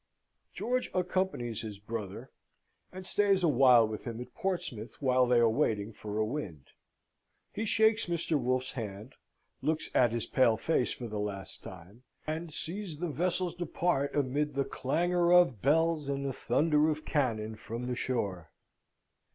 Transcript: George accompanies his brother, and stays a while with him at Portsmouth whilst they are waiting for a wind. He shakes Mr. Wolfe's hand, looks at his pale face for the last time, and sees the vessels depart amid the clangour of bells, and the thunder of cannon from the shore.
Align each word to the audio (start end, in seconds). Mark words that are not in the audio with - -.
George 0.51 0.89
accompanies 0.95 1.61
his 1.61 1.77
brother, 1.77 2.31
and 2.91 3.05
stays 3.05 3.43
a 3.43 3.47
while 3.47 3.87
with 3.87 4.05
him 4.05 4.19
at 4.19 4.33
Portsmouth 4.33 4.99
whilst 4.99 5.29
they 5.29 5.37
are 5.37 5.47
waiting 5.47 5.93
for 5.93 6.17
a 6.17 6.25
wind. 6.25 6.69
He 7.53 7.65
shakes 7.65 8.07
Mr. 8.07 8.35
Wolfe's 8.39 8.71
hand, 8.71 9.13
looks 9.61 9.91
at 9.93 10.11
his 10.11 10.25
pale 10.25 10.57
face 10.57 10.91
for 10.91 11.05
the 11.07 11.19
last 11.19 11.61
time, 11.61 12.01
and 12.25 12.51
sees 12.51 12.97
the 12.97 13.09
vessels 13.09 13.53
depart 13.53 14.15
amid 14.15 14.55
the 14.55 14.65
clangour 14.65 15.31
of 15.31 15.61
bells, 15.61 16.09
and 16.09 16.25
the 16.25 16.33
thunder 16.33 16.89
of 16.89 17.05
cannon 17.05 17.55
from 17.55 17.85
the 17.85 17.95
shore. 17.95 18.49